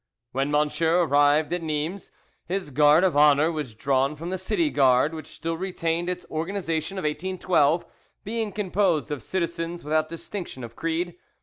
When 0.31 0.49
Monsieur 0.49 1.01
arrived 1.05 1.53
at 1.53 1.61
Nimes, 1.61 2.09
his 2.47 2.71
guard 2.71 3.03
of 3.03 3.15
honour 3.15 3.51
was 3.51 3.75
drawn 3.75 4.15
from 4.15 4.31
the 4.31 4.39
city 4.39 4.71
guard, 4.71 5.13
which 5.13 5.27
still 5.27 5.55
retained 5.57 6.09
its 6.09 6.25
organisation 6.31 6.97
of 6.97 7.03
1812, 7.03 7.85
being 8.23 8.51
composed 8.51 9.11
of 9.11 9.21
citizens 9.21 9.83
without 9.83 10.09
distinction 10.09 10.63
of 10.63 10.75
creed. 10.75 11.17